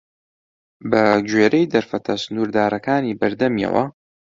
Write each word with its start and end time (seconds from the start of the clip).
بە 0.89 1.03
گوێرەی 1.29 1.69
دەرفەتە 1.73 2.13
سنووردارەکانی 2.23 3.17
بەردەمیەوە 3.19 3.83